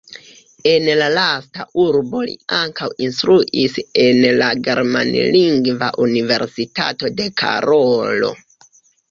[0.69, 3.77] En la lasta urbo li ankaŭ instruis
[4.07, 8.35] en la germanlingva Universitato de Karolo.